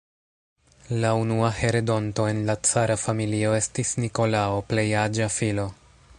[1.03, 5.71] La unua heredonto en la cara familio estis "Nikolao", plej aĝa filo.